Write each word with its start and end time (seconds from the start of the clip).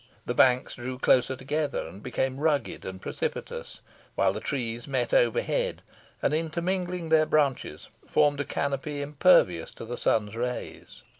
The 0.25 0.33
banks 0.33 0.73
drew 0.73 0.97
closer 0.97 1.35
together, 1.35 1.85
and 1.87 2.01
became 2.01 2.39
rugged 2.39 2.85
and 2.85 2.99
precipitous; 2.99 3.81
while 4.15 4.33
the 4.33 4.39
trees 4.39 4.87
met 4.87 5.13
overhead, 5.13 5.83
and, 6.23 6.33
intermingling 6.33 7.09
their 7.09 7.27
branches, 7.27 7.87
formed 8.09 8.39
a 8.39 8.45
canopy 8.45 9.03
impervious 9.03 9.71
to 9.73 9.85
the 9.85 9.97
sun's 9.99 10.35
rays. 10.35 11.03